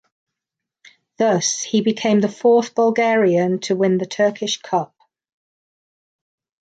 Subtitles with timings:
[1.19, 4.95] Thus, he became the fourth Bulgarian to win the Turkish Cup.